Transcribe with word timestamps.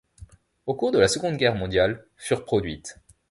Au 0.65 0.73
cours 0.73 0.91
de 0.91 0.97
la 0.97 1.07
Seconde 1.07 1.37
Guerre 1.37 1.53
mondiale, 1.53 2.07
furent 2.17 2.43
produites. 2.43 2.97